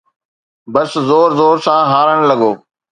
بس 0.73 0.91
زور 1.09 1.29
زور 1.39 1.57
سان 1.65 1.81
هارڻ 1.93 2.17
لڳو 2.29 2.51